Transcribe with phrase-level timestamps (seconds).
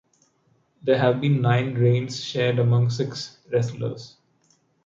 [0.81, 4.17] There have been nine reigns shared among six wrestlers.